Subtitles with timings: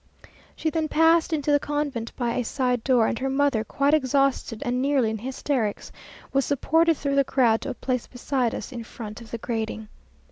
[0.55, 4.63] She then passed into the convent by a side door, and her mother, quite exhausted
[4.65, 5.91] and nearly in hysterics,
[6.33, 9.89] was supported through the crowd to a place beside us, in front of the grating.